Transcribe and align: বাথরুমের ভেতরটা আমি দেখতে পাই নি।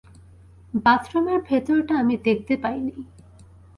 বাথরুমের 0.85 1.39
ভেতরটা 1.47 1.93
আমি 1.95 2.15
দেখতে 2.25 2.53
পাই 2.57 2.77
নি। 2.81 2.95